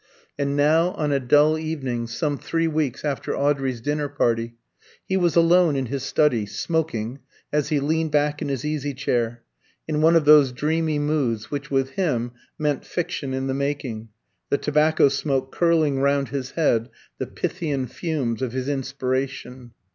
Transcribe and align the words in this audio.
And 0.35 0.55
now, 0.55 0.93
on 0.93 1.11
a 1.11 1.19
dull 1.19 1.59
evening, 1.59 2.07
some 2.07 2.39
three 2.39 2.67
weeks 2.67 3.05
after 3.05 3.37
Audrey's 3.37 3.81
dinner 3.81 4.09
party, 4.09 4.55
he 5.05 5.15
was 5.15 5.35
alone 5.35 5.75
in 5.75 5.85
his 5.85 6.01
study, 6.01 6.47
smoking, 6.47 7.19
as 7.53 7.69
he 7.69 7.79
leaned 7.79 8.09
back 8.11 8.41
in 8.41 8.49
his 8.49 8.65
easy 8.65 8.95
chair, 8.95 9.43
in 9.87 10.01
one 10.01 10.15
of 10.15 10.25
those 10.25 10.53
dreamy 10.53 10.97
moods 10.97 11.51
which 11.51 11.69
with 11.69 11.91
him 11.91 12.31
meant 12.57 12.83
fiction 12.83 13.31
in 13.35 13.45
the 13.45 13.53
making, 13.53 14.09
the 14.49 14.57
tobacco 14.57 15.07
smoke 15.07 15.51
curling 15.51 15.99
round 15.99 16.29
his 16.29 16.49
head 16.57 16.89
the 17.19 17.27
Pythian 17.27 17.85
fumes 17.85 18.41
of 18.41 18.53
his 18.53 18.67
inspiration. 18.67 19.69